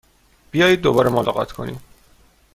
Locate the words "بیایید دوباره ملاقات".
0.51-1.51